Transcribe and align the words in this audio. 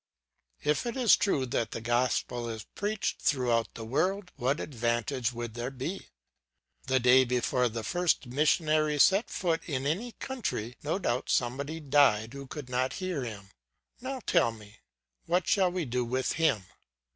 "If 0.63 0.87
it 0.87 0.95
were 0.95 1.07
true 1.09 1.45
that 1.45 1.69
the 1.69 1.79
gospel 1.79 2.49
is 2.49 2.63
preached 2.73 3.21
throughout 3.21 3.71
the 3.75 3.85
world, 3.85 4.31
what 4.35 4.59
advantage 4.59 5.31
would 5.31 5.53
there 5.53 5.69
be? 5.69 6.07
The 6.87 6.99
day 6.99 7.23
before 7.23 7.69
the 7.69 7.83
first 7.83 8.25
missionary 8.25 8.97
set 8.97 9.29
foot 9.29 9.63
in 9.69 9.85
any 9.85 10.13
country, 10.13 10.75
no 10.81 10.97
doubt 10.97 11.29
somebody 11.29 11.79
died 11.79 12.33
who 12.33 12.47
could 12.47 12.67
not 12.67 12.93
hear 12.93 13.23
him. 13.23 13.49
Now 13.99 14.21
tell 14.25 14.51
me 14.51 14.79
what 15.27 15.43
we 15.45 15.49
shall 15.51 15.71
do 15.71 16.03
with 16.03 16.31
him? 16.31 16.63